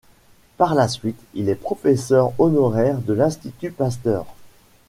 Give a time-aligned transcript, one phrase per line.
[0.57, 4.25] Par la suite, il est professeur honoraire de l’Institut Pasteur.